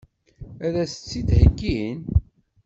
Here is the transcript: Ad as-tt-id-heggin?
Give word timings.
Ad 0.65 0.75
as-tt-id-heggin? 0.83 1.99